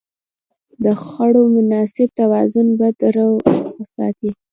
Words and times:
د 0.83 0.85
خوړو 1.03 1.41
مناسب 1.55 2.09
توازن 2.19 2.67
بدن 2.79 3.11
روغ 3.17 3.37
ساتي. 3.95 4.29